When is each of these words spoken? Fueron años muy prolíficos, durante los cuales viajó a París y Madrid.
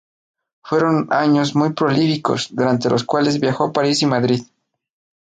Fueron 0.63 1.13
años 1.13 1.53
muy 1.55 1.73
prolíficos, 1.73 2.47
durante 2.55 2.89
los 2.89 3.03
cuales 3.03 3.39
viajó 3.39 3.65
a 3.65 3.71
París 3.71 4.01
y 4.01 4.07
Madrid. 4.07 4.41